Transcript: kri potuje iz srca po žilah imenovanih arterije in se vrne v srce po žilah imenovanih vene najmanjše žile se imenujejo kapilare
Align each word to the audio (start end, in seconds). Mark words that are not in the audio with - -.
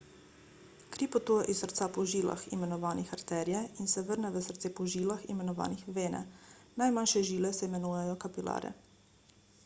kri 0.93 1.07
potuje 1.15 1.41
iz 1.51 1.57
srca 1.63 1.87
po 1.97 2.05
žilah 2.13 2.45
imenovanih 2.55 3.11
arterije 3.17 3.59
in 3.83 3.89
se 3.91 4.03
vrne 4.07 4.31
v 4.37 4.41
srce 4.45 4.71
po 4.79 4.85
žilah 4.93 5.27
imenovanih 5.33 5.83
vene 5.97 6.21
najmanjše 6.83 7.23
žile 7.29 7.53
se 7.59 7.69
imenujejo 7.71 8.17
kapilare 8.25 8.73